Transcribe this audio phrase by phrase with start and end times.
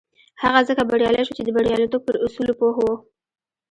[0.43, 2.87] هغه ځکه بريالی شو چې د برياليتوب پر اصولو پوه و.